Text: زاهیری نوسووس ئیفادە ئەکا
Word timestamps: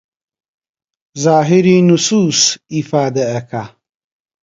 زاهیری 1.23 1.77
نوسووس 1.87 2.41
ئیفادە 2.73 3.23
ئەکا 3.33 3.63